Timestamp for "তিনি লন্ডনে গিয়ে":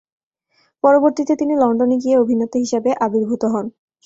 1.35-2.15